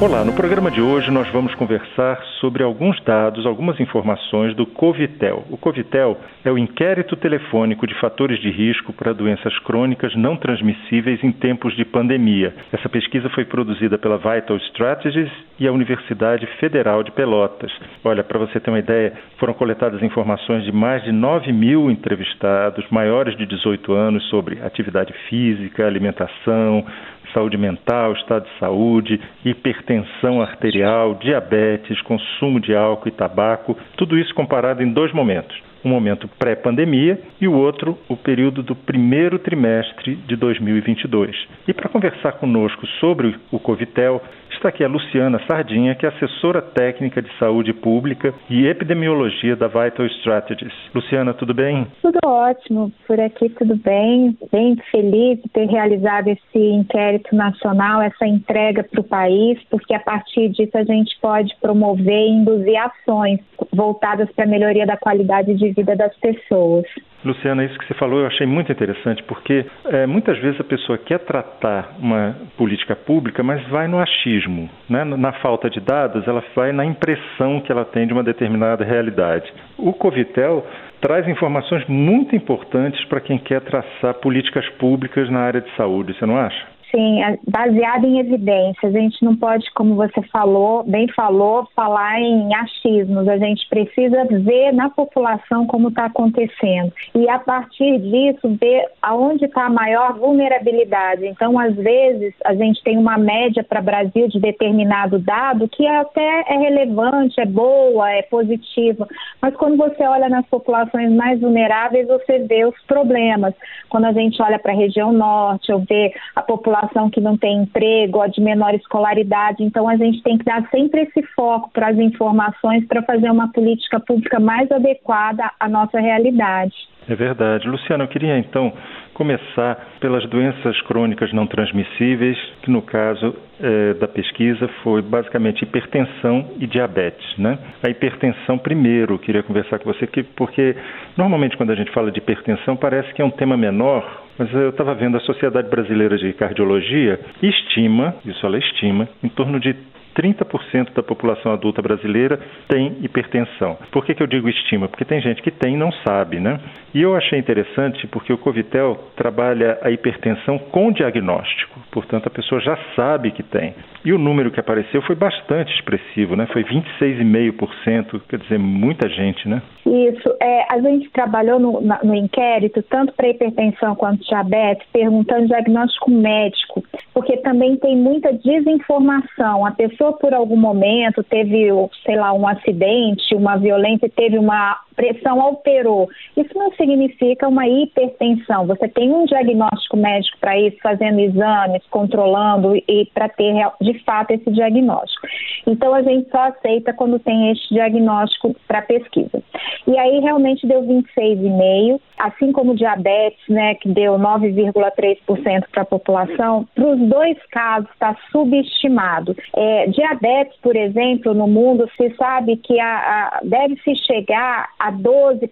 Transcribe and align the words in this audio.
Olá, 0.00 0.24
no 0.24 0.32
programa 0.32 0.70
de 0.70 0.80
hoje 0.80 1.10
nós 1.10 1.28
vamos 1.28 1.54
conversar 1.56 2.24
sobre 2.40 2.62
alguns 2.62 2.98
dados, 3.04 3.44
algumas 3.44 3.78
informações 3.78 4.56
do 4.56 4.64
Covitel. 4.64 5.44
O 5.50 5.58
Covitel 5.58 6.16
é 6.42 6.50
o 6.50 6.56
inquérito 6.56 7.16
telefônico 7.16 7.86
de 7.86 7.94
fatores 8.00 8.40
de 8.40 8.50
risco 8.50 8.94
para 8.94 9.12
doenças 9.12 9.58
crônicas 9.58 10.16
não 10.16 10.38
transmissíveis 10.38 11.22
em 11.22 11.30
tempos 11.30 11.76
de 11.76 11.84
pandemia. 11.84 12.54
Essa 12.72 12.88
pesquisa 12.88 13.28
foi 13.28 13.44
produzida 13.44 13.98
pela 13.98 14.16
Vital 14.16 14.56
Strategies 14.68 15.30
e 15.58 15.68
a 15.68 15.72
Universidade 15.72 16.46
Federal 16.58 17.02
de 17.02 17.12
Pelotas. 17.12 17.70
Olha, 18.02 18.24
para 18.24 18.38
você 18.38 18.58
ter 18.58 18.70
uma 18.70 18.78
ideia, 18.78 19.12
foram 19.36 19.52
coletadas 19.52 20.02
informações 20.02 20.64
de 20.64 20.72
mais 20.72 21.04
de 21.04 21.12
9 21.12 21.52
mil 21.52 21.90
entrevistados 21.90 22.88
maiores 22.88 23.36
de 23.36 23.44
18 23.44 23.92
anos 23.92 24.26
sobre 24.30 24.62
atividade 24.62 25.12
física, 25.28 25.86
alimentação, 25.86 26.86
saúde 27.32 27.56
mental, 27.56 28.12
estado 28.12 28.44
de 28.44 28.58
saúde, 28.58 29.20
hipertensão 29.44 30.40
arterial, 30.40 31.14
diabetes, 31.14 32.00
consumo 32.02 32.60
de 32.60 32.74
álcool 32.74 33.08
e 33.08 33.12
tabaco, 33.12 33.76
tudo 33.96 34.18
isso 34.18 34.34
comparado 34.34 34.82
em 34.82 34.92
dois 34.92 35.12
momentos. 35.12 35.56
Um 35.84 35.88
momento 35.88 36.28
pré-pandemia 36.38 37.18
e 37.40 37.48
o 37.48 37.54
outro, 37.54 37.98
o 38.06 38.16
período 38.16 38.62
do 38.62 38.76
primeiro 38.76 39.38
trimestre 39.38 40.14
de 40.14 40.36
2022. 40.36 41.34
E 41.66 41.72
para 41.72 41.88
conversar 41.88 42.32
conosco 42.32 42.86
sobre 43.00 43.34
o 43.50 43.58
Covitel, 43.58 44.22
Está 44.60 44.68
aqui 44.68 44.84
a 44.84 44.88
Luciana 44.88 45.40
Sardinha, 45.46 45.94
que 45.94 46.04
é 46.04 46.10
assessora 46.10 46.60
técnica 46.60 47.22
de 47.22 47.30
saúde 47.38 47.72
pública 47.72 48.34
e 48.50 48.66
epidemiologia 48.66 49.56
da 49.56 49.68
Vital 49.68 50.04
Strategies. 50.04 50.74
Luciana, 50.94 51.32
tudo 51.32 51.54
bem? 51.54 51.86
Tudo 52.02 52.18
ótimo, 52.22 52.92
por 53.06 53.18
aqui 53.18 53.48
tudo 53.48 53.74
bem. 53.76 54.36
Bem 54.52 54.76
feliz 54.90 55.40
de 55.40 55.48
ter 55.48 55.64
realizado 55.64 56.28
esse 56.28 56.58
inquérito 56.58 57.34
nacional, 57.34 58.02
essa 58.02 58.26
entrega 58.26 58.84
para 58.84 59.00
o 59.00 59.04
país, 59.04 59.58
porque 59.70 59.94
a 59.94 60.00
partir 60.00 60.50
disso 60.50 60.76
a 60.76 60.84
gente 60.84 61.18
pode 61.22 61.56
promover 61.62 62.26
e 62.26 62.28
induzir 62.28 62.76
ações 62.76 63.40
voltadas 63.72 64.30
para 64.32 64.44
a 64.44 64.48
melhoria 64.48 64.84
da 64.84 64.98
qualidade 64.98 65.54
de 65.54 65.70
vida 65.70 65.96
das 65.96 66.14
pessoas. 66.18 66.84
Luciana, 67.24 67.64
isso 67.64 67.78
que 67.78 67.86
você 67.86 67.94
falou 67.94 68.20
eu 68.20 68.26
achei 68.26 68.46
muito 68.46 68.72
interessante, 68.72 69.22
porque 69.24 69.66
é, 69.86 70.06
muitas 70.06 70.38
vezes 70.38 70.58
a 70.58 70.64
pessoa 70.64 70.96
quer 70.96 71.18
tratar 71.18 71.96
uma 71.98 72.34
política 72.56 72.96
pública, 72.96 73.42
mas 73.42 73.66
vai 73.68 73.86
no 73.86 73.98
achismo. 73.98 74.49
Né? 74.88 75.04
Na 75.04 75.32
falta 75.34 75.70
de 75.70 75.80
dados, 75.80 76.26
ela 76.26 76.42
vai 76.54 76.72
na 76.72 76.84
impressão 76.84 77.60
que 77.60 77.70
ela 77.70 77.84
tem 77.84 78.06
de 78.06 78.12
uma 78.12 78.22
determinada 78.22 78.84
realidade. 78.84 79.52
O 79.78 79.92
Covitel 79.92 80.66
traz 81.00 81.26
informações 81.28 81.86
muito 81.86 82.34
importantes 82.36 83.04
para 83.06 83.20
quem 83.20 83.38
quer 83.38 83.60
traçar 83.62 84.14
políticas 84.14 84.68
públicas 84.70 85.30
na 85.30 85.40
área 85.40 85.60
de 85.60 85.70
saúde, 85.76 86.14
você 86.14 86.26
não 86.26 86.36
acha? 86.36 86.66
Sim, 86.90 87.22
é 87.22 87.38
baseado 87.48 88.04
em 88.04 88.18
evidências. 88.18 88.94
A 88.94 88.98
gente 88.98 89.24
não 89.24 89.36
pode, 89.36 89.70
como 89.74 89.94
você 89.94 90.20
falou, 90.22 90.82
bem 90.82 91.06
falou, 91.08 91.68
falar 91.74 92.20
em 92.20 92.52
achismos. 92.54 93.28
A 93.28 93.38
gente 93.38 93.68
precisa 93.68 94.24
ver 94.24 94.72
na 94.72 94.90
população 94.90 95.66
como 95.66 95.88
está 95.88 96.06
acontecendo. 96.06 96.92
E 97.14 97.28
a 97.28 97.38
partir 97.38 97.98
disso, 98.00 98.56
ver 98.60 98.86
aonde 99.00 99.44
está 99.44 99.66
a 99.66 99.70
maior 99.70 100.14
vulnerabilidade. 100.18 101.26
Então, 101.26 101.58
às 101.58 101.76
vezes, 101.76 102.34
a 102.44 102.54
gente 102.54 102.82
tem 102.82 102.98
uma 102.98 103.16
média 103.16 103.62
para 103.62 103.80
Brasil 103.80 104.26
de 104.26 104.40
determinado 104.40 105.18
dado 105.20 105.68
que 105.68 105.86
até 105.86 106.44
é 106.48 106.56
relevante, 106.58 107.40
é 107.40 107.46
boa, 107.46 108.10
é 108.10 108.22
positiva. 108.22 109.06
Mas 109.40 109.54
quando 109.54 109.76
você 109.76 110.02
olha 110.02 110.28
nas 110.28 110.46
populações 110.46 111.12
mais 111.12 111.40
vulneráveis, 111.40 112.08
você 112.08 112.40
vê 112.40 112.64
os 112.64 112.80
problemas. 112.86 113.54
Quando 113.88 114.06
a 114.06 114.12
gente 114.12 114.42
olha 114.42 114.58
para 114.58 114.72
a 114.72 114.76
região 114.76 115.12
norte, 115.12 115.72
ou 115.72 115.80
vê 115.80 116.12
a 116.34 116.42
população 116.42 116.79
população 116.80 117.10
que 117.10 117.20
não 117.20 117.36
tem 117.36 117.62
emprego, 117.62 118.20
a 118.20 118.26
de 118.26 118.40
menor 118.40 118.74
escolaridade. 118.74 119.62
Então, 119.62 119.88
a 119.88 119.96
gente 119.96 120.22
tem 120.22 120.38
que 120.38 120.44
dar 120.44 120.66
sempre 120.70 121.02
esse 121.02 121.22
foco 121.34 121.70
para 121.72 121.88
as 121.88 121.98
informações 121.98 122.86
para 122.86 123.02
fazer 123.02 123.30
uma 123.30 123.52
política 123.52 124.00
pública 124.00 124.40
mais 124.40 124.70
adequada 124.70 125.50
à 125.58 125.68
nossa 125.68 126.00
realidade. 126.00 126.74
É 127.10 127.14
verdade. 127.16 127.68
Luciana, 127.68 128.04
eu 128.04 128.08
queria 128.08 128.38
então 128.38 128.72
começar 129.14 129.96
pelas 129.98 130.24
doenças 130.30 130.80
crônicas 130.82 131.32
não 131.32 131.44
transmissíveis, 131.44 132.38
que 132.62 132.70
no 132.70 132.80
caso 132.80 133.34
é, 133.60 133.94
da 133.94 134.06
pesquisa 134.06 134.68
foi 134.84 135.02
basicamente 135.02 135.62
hipertensão 135.62 136.52
e 136.60 136.68
diabetes. 136.68 137.36
Né? 137.36 137.58
A 137.82 137.90
hipertensão, 137.90 138.56
primeiro, 138.56 139.18
queria 139.18 139.42
conversar 139.42 139.80
com 139.80 139.92
você, 139.92 140.06
que, 140.06 140.22
porque 140.22 140.76
normalmente 141.16 141.56
quando 141.56 141.70
a 141.70 141.74
gente 141.74 141.90
fala 141.90 142.12
de 142.12 142.18
hipertensão 142.18 142.76
parece 142.76 143.12
que 143.12 143.20
é 143.20 143.24
um 143.24 143.30
tema 143.30 143.56
menor, 143.56 144.22
mas 144.38 144.54
eu 144.54 144.70
estava 144.70 144.94
vendo 144.94 145.16
a 145.16 145.20
Sociedade 145.20 145.68
Brasileira 145.68 146.16
de 146.16 146.32
Cardiologia 146.34 147.18
estima, 147.42 148.14
isso 148.24 148.46
ela 148.46 148.56
estima, 148.56 149.08
em 149.20 149.28
torno 149.28 149.58
de 149.58 149.74
30% 150.20 150.92
da 150.94 151.02
população 151.02 151.52
adulta 151.52 151.80
brasileira 151.80 152.38
tem 152.68 152.98
hipertensão. 153.02 153.78
Por 153.90 154.04
que, 154.04 154.14
que 154.14 154.22
eu 154.22 154.26
digo 154.26 154.48
estima? 154.48 154.88
Porque 154.88 155.04
tem 155.04 155.20
gente 155.20 155.40
que 155.40 155.50
tem 155.50 155.74
e 155.74 155.76
não 155.78 155.90
sabe, 156.04 156.38
né? 156.38 156.60
E 156.92 157.00
eu 157.00 157.16
achei 157.16 157.38
interessante 157.38 158.06
porque 158.08 158.32
o 158.32 158.38
Covitel 158.38 158.98
trabalha 159.16 159.78
a 159.82 159.90
hipertensão 159.90 160.58
com 160.58 160.92
diagnóstico, 160.92 161.78
portanto 161.90 162.26
a 162.26 162.30
pessoa 162.30 162.60
já 162.60 162.76
sabe 162.96 163.30
que 163.30 163.42
tem. 163.42 163.74
E 164.04 164.12
o 164.12 164.18
número 164.18 164.50
que 164.50 164.58
apareceu 164.58 165.00
foi 165.02 165.14
bastante 165.14 165.72
expressivo, 165.74 166.34
né? 166.34 166.46
Foi 166.46 166.64
26,5%, 166.64 168.20
quer 168.28 168.38
dizer, 168.38 168.58
muita 168.58 169.08
gente, 169.08 169.48
né? 169.48 169.62
Isso. 169.86 170.34
É, 170.40 170.66
a 170.72 170.80
gente 170.80 171.10
trabalhou 171.10 171.60
no, 171.60 171.80
no 171.80 172.14
inquérito, 172.14 172.82
tanto 172.82 173.12
para 173.12 173.28
hipertensão 173.28 173.94
quanto 173.94 174.24
diabetes, 174.24 174.86
perguntando 174.92 175.46
diagnóstico 175.46 176.10
médico, 176.10 176.82
porque 177.14 177.36
também 177.38 177.76
tem 177.76 177.96
muita 177.96 178.32
desinformação. 178.32 179.66
A 179.66 179.72
pessoa, 179.72 180.09
por 180.12 180.34
algum 180.34 180.56
momento, 180.56 181.22
teve, 181.22 181.68
sei 182.04 182.16
lá, 182.16 182.32
um 182.32 182.46
acidente, 182.46 183.34
uma 183.34 183.56
violência, 183.56 184.08
teve 184.08 184.38
uma 184.38 184.78
pressão 185.00 185.40
alterou. 185.40 186.08
Isso 186.36 186.50
não 186.54 186.70
significa 186.72 187.48
uma 187.48 187.66
hipertensão. 187.66 188.66
Você 188.66 188.86
tem 188.88 189.10
um 189.10 189.24
diagnóstico 189.24 189.96
médico 189.96 190.36
para 190.38 190.58
isso, 190.58 190.76
fazendo 190.82 191.20
exames, 191.20 191.82
controlando 191.90 192.76
e 192.76 193.08
para 193.14 193.28
ter 193.28 193.54
de 193.80 193.98
fato 194.04 194.32
esse 194.32 194.50
diagnóstico. 194.50 195.26
Então 195.66 195.94
a 195.94 196.02
gente 196.02 196.28
só 196.30 196.48
aceita 196.48 196.92
quando 196.92 197.18
tem 197.18 197.50
esse 197.50 197.66
diagnóstico 197.72 198.54
para 198.68 198.82
pesquisa. 198.82 199.42
E 199.86 199.98
aí 199.98 200.20
realmente 200.20 200.66
deu 200.66 200.82
26,5, 200.82 202.00
assim 202.20 202.52
como 202.52 202.74
diabetes, 202.74 203.40
né, 203.48 203.74
que 203.74 203.88
deu 203.88 204.18
9,3% 204.18 205.64
para 205.70 205.82
a 205.82 205.86
população. 205.86 206.66
Para 206.74 206.86
os 206.86 206.98
dois 207.08 207.38
casos 207.50 207.90
está 207.90 208.16
subestimado. 208.30 209.36
É, 209.56 209.86
diabetes, 209.86 210.56
por 210.62 210.76
exemplo, 210.76 211.34
no 211.34 211.46
mundo 211.46 211.88
se 211.96 212.14
sabe 212.16 212.56
que 212.56 212.78
a, 212.78 212.86
a 212.86 213.40
deve 213.42 213.76
se 213.82 213.94
chegar 214.06 214.68
a 214.78 214.92
12% 214.92 215.48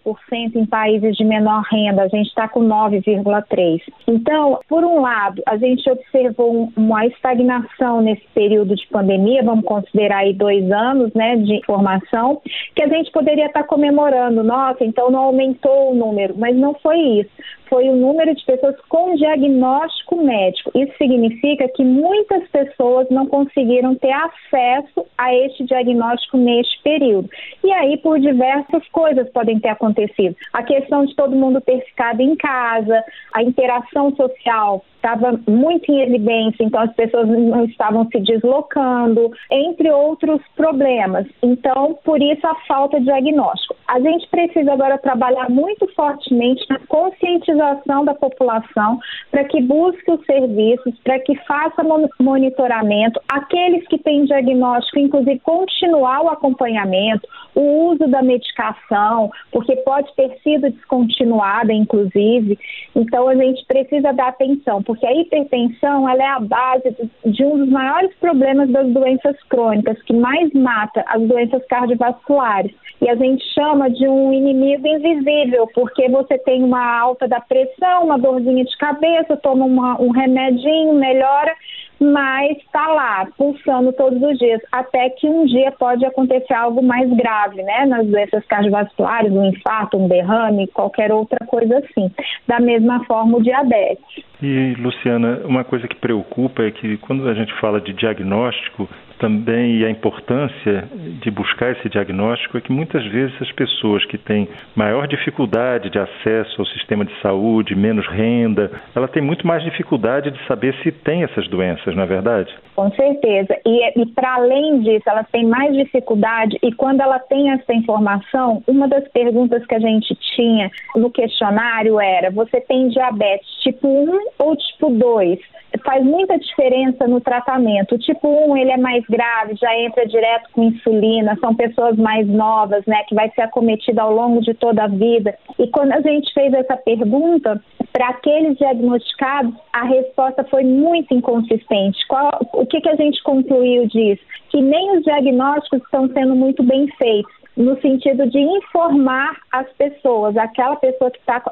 em 0.55 0.67
países 0.67 1.17
de 1.17 1.25
menor 1.25 1.63
renda. 1.71 2.03
A 2.03 2.09
gente 2.09 2.29
está 2.29 2.49
com 2.49 2.61
9,3. 2.61 3.81
Então, 4.07 4.61
por 4.69 4.85
um 4.85 5.01
lado, 5.01 5.43
a 5.47 5.57
gente 5.57 5.89
observou 5.91 6.71
uma 6.77 7.07
estagnação 7.07 8.01
nesse 8.01 8.27
período 8.35 8.75
de 8.75 8.87
pandemia. 8.89 9.43
Vamos 9.43 9.65
considerar 9.65 10.19
aí 10.19 10.33
dois 10.33 10.71
anos, 10.71 11.13
né, 11.15 11.37
de 11.37 11.61
formação, 11.65 12.41
que 12.75 12.83
a 12.83 12.89
gente 12.89 13.11
poderia 13.13 13.47
estar 13.47 13.63
tá 13.63 13.69
comemorando. 13.69 14.43
Nossa, 14.43 14.85
então 14.85 15.11
não 15.11 15.21
aumentou 15.21 15.93
o 15.93 15.95
número, 15.95 16.35
mas 16.37 16.58
não 16.59 16.75
foi 16.75 16.99
isso. 16.99 17.31
Foi 17.69 17.89
o 17.89 17.97
número 17.97 18.35
de 18.35 18.45
pessoas 18.45 18.77
com 18.89 19.15
diagnóstico 19.15 20.17
médico. 20.17 20.71
Isso 20.75 20.93
significa 20.97 21.69
que 21.69 21.85
muitas 21.85 22.49
pessoas 22.49 23.09
não 23.11 23.27
conseguiram 23.27 23.95
ter 23.95 24.13
acesso 24.13 25.07
a 25.17 25.35
este 25.35 25.65
diagnóstico 25.65 26.37
neste 26.37 26.83
período. 26.83 27.29
E 27.63 27.73
aí, 27.73 27.97
por 27.99 28.19
diversas 28.19 28.87
coisas 28.89 29.29
podem 29.31 29.59
ter 29.61 29.69
acontecido. 29.69 30.35
A 30.53 30.63
questão 30.63 31.05
de 31.05 31.15
todo 31.15 31.37
mundo 31.37 31.61
ter 31.61 31.81
ficado 31.85 32.21
em 32.21 32.35
casa, 32.37 33.03
a 33.35 33.43
interação 33.43 34.15
social 34.15 34.85
estava 34.97 35.39
muito 35.47 35.91
em 35.93 36.01
evidência, 36.01 36.65
então 36.65 36.81
as 36.81 36.93
pessoas 36.95 37.29
não 37.29 37.65
estavam 37.65 38.09
se 38.11 38.19
deslocando, 38.19 39.31
entre 39.51 39.91
outros 39.91 40.41
problemas. 40.57 41.27
Então, 41.41 41.97
por 42.05 42.21
isso 42.21 42.45
a 42.47 42.55
falta 42.67 42.99
de 42.99 43.05
diagnóstico. 43.05 43.77
A 43.87 44.01
gente 44.01 44.29
precisa 44.29 44.73
agora 44.73 44.99
trabalhar 44.99 45.49
muito 45.49 45.87
fortemente 45.95 46.65
na 46.69 46.79
conscientização 46.89 47.58
da 48.05 48.15
população 48.15 48.99
para 49.31 49.45
que 49.45 49.61
busque 49.63 50.11
os 50.11 50.25
serviços, 50.25 50.95
para 51.05 51.19
que 51.19 51.35
faça 51.45 51.83
monitoramento. 52.19 53.21
Aqueles 53.29 53.87
que 53.89 53.99
têm 53.99 54.25
diagnóstico, 54.25 54.99
inclusive, 54.99 55.39
continuar 55.41 56.23
o 56.23 56.29
acompanhamento, 56.29 57.27
o 57.55 57.91
uso 57.91 58.07
da 58.09 58.23
medicação, 58.23 59.31
porque 59.51 59.77
pode 59.77 60.15
ter 60.15 60.37
sido 60.43 60.71
descontinuada, 60.71 61.73
inclusive. 61.73 62.59
Então, 62.95 63.29
a 63.29 63.35
gente 63.35 63.65
precisa 63.67 64.13
dar 64.13 64.29
atenção, 64.29 64.83
porque 64.83 65.07
a 65.07 65.13
hipertensão 65.13 66.09
ela 66.09 66.23
é 66.23 66.29
a 66.29 66.41
base 66.41 66.97
de 67.25 67.45
um 67.45 67.59
dos 67.59 67.69
maiores 67.69 68.15
problemas 68.17 68.71
das 68.71 68.89
doenças 68.89 69.37
crônicas, 69.49 70.01
que 70.03 70.15
mais 70.15 70.53
mata 70.53 71.05
as 71.07 71.23
doenças 71.23 71.65
cardiovasculares. 71.67 72.73
E 73.01 73.09
a 73.09 73.15
gente 73.15 73.45
chama 73.55 73.89
de 73.91 74.09
um 74.09 74.33
inimigo 74.33 74.87
invisível, 74.87 75.69
porque 75.73 76.09
você 76.09 76.37
tem 76.39 76.65
uma 76.65 76.99
alta 76.99 77.29
da 77.29 77.41
pressão, 77.49 78.05
uma 78.05 78.19
dorzinha 78.19 78.65
de 78.65 78.77
cabeça, 78.77 79.37
toma 79.37 79.65
uma, 79.65 80.01
um 80.01 80.11
remedinho, 80.11 80.95
melhora, 80.95 81.55
mas 82.01 82.57
está 82.59 82.87
lá, 82.87 83.27
pulsando 83.37 83.93
todos 83.93 84.23
os 84.23 84.39
dias, 84.39 84.61
até 84.71 85.11
que 85.11 85.27
um 85.27 85.45
dia 85.47 85.73
pode 85.73 86.05
acontecer 86.05 86.55
algo 86.55 86.83
mais 86.83 87.11
grave, 87.11 87.63
né? 87.63 87.87
Nas 87.87 88.07
doenças 88.07 88.45
cardiovasculares, 88.47 89.33
um 89.33 89.47
infarto, 89.47 89.97
um 89.97 90.07
derrame, 90.07 90.69
qualquer 90.69 91.11
outra 91.11 91.45
coisa 91.47 91.79
assim. 91.79 92.11
Da 92.47 92.61
mesma 92.61 93.05
forma, 93.05 93.39
o 93.39 93.43
diabetes. 93.43 94.25
E, 94.41 94.75
Luciana, 94.79 95.41
uma 95.45 95.65
coisa 95.65 95.89
que 95.89 95.97
preocupa 95.97 96.63
é 96.63 96.71
que 96.71 96.97
quando 96.99 97.29
a 97.29 97.35
gente 97.35 97.53
fala 97.61 97.81
de 97.81 97.93
diagnóstico, 97.93 98.89
também 99.19 99.79
e 99.79 99.85
a 99.85 99.91
importância 99.91 100.85
de 101.21 101.31
buscar 101.31 101.73
esse 101.73 101.89
diagnóstico 101.89 102.57
é 102.57 102.61
que 102.61 102.73
muitas 102.73 103.05
vezes 103.07 103.35
as 103.41 103.51
pessoas 103.53 104.05
que 104.07 104.17
têm 104.17 104.49
maior 104.75 105.07
dificuldade 105.07 105.91
de 105.91 105.99
acesso 105.99 106.61
ao 106.61 106.67
sistema 106.67 107.05
de 107.05 107.13
saúde, 107.21 107.75
menos 107.75 108.07
renda, 108.07 108.71
ela 108.95 109.09
tem 109.09 109.23
muito 109.23 109.47
mais 109.47 109.63
dificuldade 109.63 110.31
de 110.31 110.47
saber 110.47 110.75
se 110.83 110.91
tem 110.91 111.23
essas 111.23 111.49
doenças, 111.49 111.95
não 111.95 112.03
é 112.03 112.07
verdade? 112.07 112.55
Com 112.75 112.91
certeza. 112.93 113.57
E, 113.67 114.01
e 114.01 114.07
para 114.07 114.35
além 114.35 114.81
disso, 114.81 115.09
ela 115.09 115.25
tem 115.25 115.47
mais 115.47 115.75
dificuldade 115.75 116.57
e 116.63 116.73
quando 116.73 117.01
ela 117.01 117.19
tem 117.19 117.51
essa 117.51 117.73
informação, 117.75 118.63
uma 118.67 118.89
das 118.89 119.07
perguntas 119.09 119.67
que 119.67 119.75
a 119.75 119.81
gente 119.81 120.15
tinha 120.35 120.71
no 120.95 121.11
questionário 121.11 122.01
era: 122.01 122.31
você 122.31 122.61
tem 122.61 122.89
diabetes 122.89 123.49
tipo 123.63 123.89
1 123.89 124.19
ou 124.39 124.57
tipo 124.57 124.91
2? 124.91 125.58
Faz 125.79 126.05
muita 126.05 126.39
diferença 126.39 127.07
no 127.07 127.21
tratamento. 127.21 127.95
O 127.95 127.99
tipo 127.99 128.29
1, 128.29 128.57
ele 128.57 128.71
é 128.73 128.77
mais 128.77 129.05
grave, 129.07 129.57
já 129.57 129.75
entra 129.79 130.07
direto 130.07 130.49
com 130.53 130.65
insulina, 130.65 131.37
são 131.41 131.55
pessoas 131.55 131.97
mais 131.97 132.27
novas, 132.27 132.85
né, 132.87 133.03
que 133.09 133.15
vai 133.15 133.31
ser 133.31 133.43
acometida 133.43 134.03
ao 134.03 134.13
longo 134.13 134.41
de 134.41 134.55
toda 134.55 134.85
a 134.85 134.89
vida. 134.89 135.37
E 135.59 135.67
quando 135.69 135.93
a 135.93 136.01
gente 136.01 136.33
fez 136.33 136.53
essa 136.53 136.77
pergunta, 136.77 137.61
para 137.93 138.09
aqueles 138.09 138.57
diagnosticados, 138.59 139.55
a 139.73 139.85
resposta 139.85 140.45
foi 140.45 140.65
muito 140.65 141.15
inconsistente. 141.15 141.99
Qual, 142.07 142.31
o 142.53 142.67
que, 142.67 142.81
que 142.81 142.89
a 142.89 142.97
gente 142.97 143.23
concluiu 143.23 143.87
disso? 143.87 144.23
Que 144.51 144.61
nem 144.61 144.97
os 144.97 145.05
diagnósticos 145.05 145.83
estão 145.83 146.09
sendo 146.09 146.35
muito 146.35 146.63
bem 146.63 146.87
feitos 146.97 147.38
no 147.59 147.79
sentido 147.81 148.25
de 148.31 148.39
informar 148.39 149.37
as 149.51 149.69
pessoas, 149.73 150.37
aquela 150.37 150.77
pessoa 150.77 151.11
que 151.11 151.19
tá, 151.27 151.43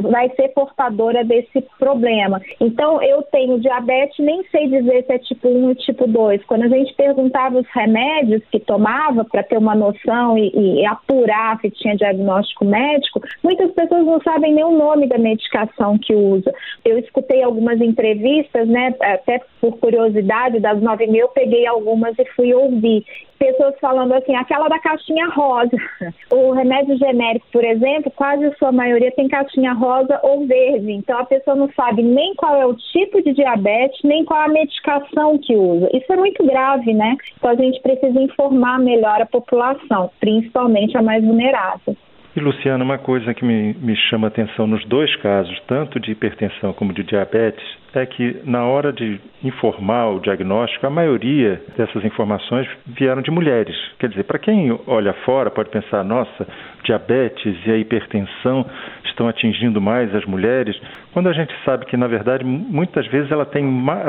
vai 0.00 0.30
ser 0.36 0.50
portadora 0.50 1.24
desse 1.24 1.60
problema. 1.76 2.40
Então, 2.60 3.02
eu 3.02 3.20
tenho 3.24 3.58
diabetes, 3.58 4.16
nem 4.20 4.44
sei 4.44 4.68
dizer 4.68 5.04
se 5.04 5.12
é 5.12 5.18
tipo 5.18 5.48
1 5.48 5.68
ou 5.68 5.74
tipo 5.74 6.06
2. 6.06 6.44
Quando 6.44 6.62
a 6.62 6.68
gente 6.68 6.94
perguntava 6.94 7.58
os 7.58 7.66
remédios 7.74 8.44
que 8.52 8.60
tomava 8.60 9.24
para 9.24 9.42
ter 9.42 9.58
uma 9.58 9.74
noção 9.74 10.38
e, 10.38 10.52
e, 10.54 10.86
apurar 10.86 11.58
se 11.60 11.68
tinha 11.72 11.96
diagnóstico 11.96 12.64
médico, 12.64 13.20
muitas 13.42 13.72
pessoas 13.72 14.06
não 14.06 14.20
sabem 14.20 14.54
nem 14.54 14.64
o 14.64 14.78
nome 14.78 15.08
da 15.08 15.18
medicação 15.18 15.98
que 15.98 16.14
usa. 16.14 16.54
Eu 16.84 16.96
escutei 16.96 17.42
algumas 17.42 17.80
entrevistas, 17.80 18.68
né, 18.68 18.94
até 19.00 19.40
por 19.60 19.78
curiosidade, 19.78 20.60
das 20.60 20.80
9 20.80 21.08
mil, 21.08 21.26
peguei 21.28 21.66
algumas 21.66 22.16
e 22.20 22.24
fui 22.36 22.54
ouvir 22.54 23.04
pessoas 23.36 23.74
falando 23.80 24.12
assim, 24.12 24.34
aquela 24.34 24.68
da 24.68 24.78
caixinha 24.78 25.28
rosa. 25.28 25.76
O 26.30 26.52
remédio 26.52 26.96
genérico, 26.98 27.46
por 27.52 27.64
exemplo, 27.64 28.10
quase 28.14 28.44
a 28.44 28.54
sua 28.56 28.72
maioria 28.72 29.12
tem 29.12 29.28
caixinha 29.28 29.72
rosa 29.72 30.18
ou 30.22 30.46
verde. 30.46 30.92
Então 30.92 31.18
a 31.18 31.24
pessoa 31.24 31.56
não 31.56 31.70
sabe 31.72 32.02
nem 32.02 32.34
qual 32.34 32.56
é 32.56 32.66
o 32.66 32.74
tipo 32.74 33.22
de 33.22 33.32
diabetes, 33.32 34.00
nem 34.02 34.24
qual 34.24 34.40
a 34.40 34.48
medicação 34.48 35.38
que 35.38 35.54
usa. 35.54 35.88
Isso 35.94 36.12
é 36.12 36.16
muito 36.16 36.44
grave, 36.44 36.92
né? 36.92 37.16
Então 37.36 37.50
a 37.50 37.54
gente 37.54 37.80
precisa 37.80 38.20
informar 38.20 38.78
melhor 38.78 39.22
a 39.22 39.26
população, 39.26 40.10
principalmente 40.20 40.96
a 40.96 41.02
mais 41.02 41.24
vulnerável. 41.24 41.96
E, 42.36 42.40
Luciana, 42.40 42.84
uma 42.84 42.98
coisa 42.98 43.32
que 43.32 43.42
me, 43.42 43.72
me 43.74 43.96
chama 43.96 44.26
a 44.26 44.28
atenção 44.28 44.66
nos 44.66 44.84
dois 44.84 45.14
casos, 45.16 45.58
tanto 45.66 45.98
de 45.98 46.12
hipertensão 46.12 46.74
como 46.74 46.92
de 46.92 47.02
diabetes, 47.02 47.64
é 48.00 48.06
que 48.06 48.40
na 48.44 48.64
hora 48.64 48.92
de 48.92 49.20
informar 49.42 50.10
o 50.10 50.20
diagnóstico, 50.20 50.86
a 50.86 50.90
maioria 50.90 51.60
dessas 51.76 52.04
informações 52.04 52.68
vieram 52.86 53.22
de 53.22 53.30
mulheres. 53.30 53.76
Quer 53.98 54.08
dizer, 54.08 54.24
para 54.24 54.38
quem 54.38 54.78
olha 54.86 55.12
fora 55.24 55.50
pode 55.50 55.70
pensar, 55.70 56.04
nossa, 56.04 56.46
diabetes 56.84 57.56
e 57.66 57.70
a 57.70 57.76
hipertensão 57.76 58.66
estão 59.04 59.28
atingindo 59.28 59.80
mais 59.80 60.14
as 60.14 60.24
mulheres, 60.26 60.78
quando 61.12 61.28
a 61.28 61.32
gente 61.32 61.52
sabe 61.64 61.86
que 61.86 61.96
na 61.96 62.06
verdade 62.06 62.44
muitas 62.44 63.06
vezes 63.06 63.32
ela 63.32 63.46
tem 63.46 63.64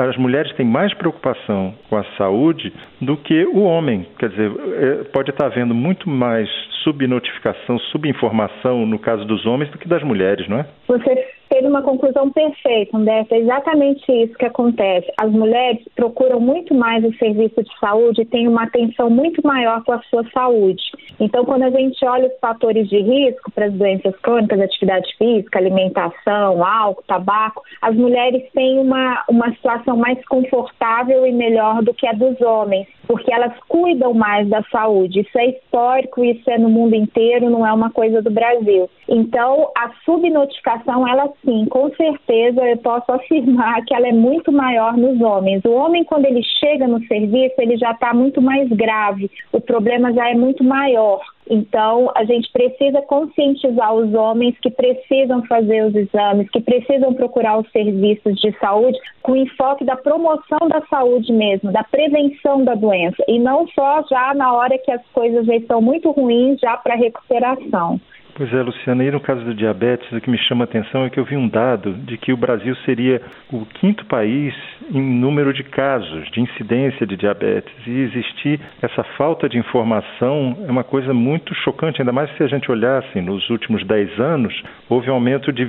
as 0.08 0.16
mulheres 0.16 0.52
têm 0.52 0.66
mais 0.66 0.92
preocupação 0.94 1.74
com 1.88 1.96
a 1.96 2.04
saúde 2.18 2.72
do 3.00 3.16
que 3.16 3.44
o 3.46 3.62
homem. 3.62 4.06
Quer 4.18 4.28
dizer, 4.28 4.50
é, 4.50 5.04
pode 5.04 5.30
estar 5.30 5.46
havendo 5.46 5.74
muito 5.74 6.08
mais 6.10 6.48
subnotificação, 6.84 7.78
subinformação 7.90 8.84
no 8.86 8.98
caso 8.98 9.24
dos 9.24 9.46
homens 9.46 9.70
do 9.70 9.78
que 9.78 9.88
das 9.88 10.02
mulheres, 10.02 10.46
não 10.48 10.58
é? 10.58 10.66
Você 10.86 11.37
teve 11.58 11.68
uma 11.68 11.82
conclusão 11.82 12.30
perfeita, 12.30 12.96
Humberto. 12.96 13.34
É 13.34 13.38
exatamente 13.38 14.04
isso 14.12 14.34
que 14.34 14.46
acontece. 14.46 15.12
As 15.16 15.30
mulheres 15.30 15.80
procuram 15.96 16.38
muito 16.38 16.72
mais 16.72 17.04
o 17.04 17.12
serviço 17.14 17.62
de 17.62 17.78
saúde 17.80 18.22
e 18.22 18.24
têm 18.24 18.46
uma 18.46 18.62
atenção 18.62 19.10
muito 19.10 19.44
maior 19.44 19.82
com 19.82 19.92
a 19.92 20.00
sua 20.02 20.24
saúde. 20.32 20.82
Então, 21.18 21.44
quando 21.44 21.64
a 21.64 21.70
gente 21.70 22.04
olha 22.04 22.28
os 22.28 22.38
fatores 22.38 22.88
de 22.88 23.00
risco 23.00 23.50
para 23.50 23.66
as 23.66 23.72
doenças 23.72 24.14
crônicas, 24.20 24.60
atividade 24.60 25.12
física, 25.16 25.58
alimentação, 25.58 26.64
álcool, 26.64 27.02
tabaco, 27.06 27.62
as 27.82 27.96
mulheres 27.96 28.44
têm 28.52 28.78
uma, 28.78 29.24
uma 29.28 29.50
situação 29.52 29.96
mais 29.96 30.24
confortável 30.26 31.26
e 31.26 31.32
melhor 31.32 31.82
do 31.82 31.92
que 31.92 32.06
a 32.06 32.12
dos 32.12 32.40
homens, 32.40 32.86
porque 33.06 33.32
elas 33.32 33.52
cuidam 33.66 34.14
mais 34.14 34.48
da 34.48 34.62
saúde. 34.70 35.20
Isso 35.20 35.36
é 35.38 35.46
histórico, 35.46 36.24
isso 36.24 36.48
é 36.48 36.56
no 36.56 36.68
mundo 36.68 36.94
inteiro, 36.94 37.50
não 37.50 37.66
é 37.66 37.72
uma 37.72 37.90
coisa 37.90 38.22
do 38.22 38.30
Brasil. 38.30 38.88
Então, 39.08 39.72
a 39.76 39.90
subnotificação, 40.04 41.08
ela 41.08 41.28
sim, 41.48 41.64
com 41.70 41.88
certeza 41.94 42.62
eu 42.62 42.76
posso 42.76 43.10
afirmar 43.10 43.82
que 43.86 43.94
ela 43.94 44.08
é 44.08 44.12
muito 44.12 44.52
maior 44.52 44.94
nos 44.96 45.18
homens. 45.20 45.64
O 45.64 45.72
homem, 45.72 46.04
quando 46.04 46.26
ele 46.26 46.42
chega 46.60 46.86
no 46.86 47.02
serviço, 47.06 47.54
ele 47.58 47.78
já 47.78 47.92
está 47.92 48.12
muito 48.12 48.42
mais 48.42 48.68
grave, 48.68 49.30
o 49.50 49.60
problema 49.60 50.12
já 50.12 50.28
é 50.30 50.34
muito 50.34 50.62
maior. 50.62 51.20
Então, 51.50 52.12
a 52.14 52.24
gente 52.24 52.52
precisa 52.52 53.00
conscientizar 53.00 53.94
os 53.94 54.12
homens 54.12 54.54
que 54.60 54.70
precisam 54.70 55.42
fazer 55.46 55.86
os 55.86 55.94
exames, 55.94 56.50
que 56.50 56.60
precisam 56.60 57.14
procurar 57.14 57.58
os 57.58 57.70
serviços 57.72 58.38
de 58.38 58.52
saúde 58.58 58.98
com 59.22 59.34
enfoque 59.34 59.82
da 59.82 59.96
promoção 59.96 60.68
da 60.68 60.82
saúde 60.90 61.32
mesmo, 61.32 61.72
da 61.72 61.82
prevenção 61.84 62.62
da 62.64 62.74
doença, 62.74 63.24
e 63.26 63.38
não 63.38 63.66
só 63.68 64.04
já 64.10 64.34
na 64.34 64.52
hora 64.52 64.76
que 64.76 64.92
as 64.92 65.02
coisas 65.14 65.46
já 65.46 65.56
estão 65.56 65.80
muito 65.80 66.10
ruins, 66.10 66.60
já 66.60 66.76
para 66.76 66.96
recuperação. 66.96 67.98
Pois 68.38 68.54
é, 68.54 68.62
Luciana, 68.62 69.02
e 69.02 69.10
no 69.10 69.18
caso 69.18 69.44
do 69.44 69.52
diabetes, 69.52 70.12
o 70.12 70.20
que 70.20 70.30
me 70.30 70.38
chama 70.38 70.62
a 70.62 70.66
atenção 70.66 71.04
é 71.04 71.10
que 71.10 71.18
eu 71.18 71.24
vi 71.24 71.36
um 71.36 71.48
dado 71.48 71.92
de 71.92 72.16
que 72.16 72.32
o 72.32 72.36
Brasil 72.36 72.72
seria 72.84 73.20
o 73.52 73.66
quinto 73.66 74.04
país 74.04 74.54
em 74.92 75.02
número 75.02 75.52
de 75.52 75.64
casos 75.64 76.30
de 76.30 76.40
incidência 76.40 77.04
de 77.04 77.16
diabetes. 77.16 77.74
E 77.84 77.90
existir 77.90 78.60
essa 78.80 79.02
falta 79.16 79.48
de 79.48 79.58
informação 79.58 80.56
é 80.68 80.70
uma 80.70 80.84
coisa 80.84 81.12
muito 81.12 81.52
chocante, 81.52 82.00
ainda 82.00 82.12
mais 82.12 82.30
se 82.36 82.42
a 82.44 82.46
gente 82.46 82.70
olhasse 82.70 83.08
assim, 83.08 83.20
nos 83.20 83.50
últimos 83.50 83.84
10 83.84 84.20
anos, 84.20 84.54
houve 84.88 85.10
um 85.10 85.14
aumento 85.14 85.52
de 85.52 85.66